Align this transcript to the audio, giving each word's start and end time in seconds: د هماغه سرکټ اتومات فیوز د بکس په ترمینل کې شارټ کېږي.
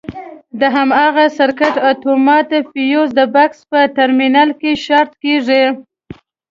د 0.59 0.61
هماغه 0.75 1.25
سرکټ 1.37 1.75
اتومات 1.91 2.49
فیوز 2.71 3.09
د 3.15 3.21
بکس 3.33 3.59
په 3.71 3.79
ترمینل 3.97 4.49
کې 4.59 4.71
شارټ 4.85 5.11
کېږي. 5.23 5.63